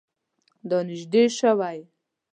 [0.69, 1.79] دا نژدې شوی؟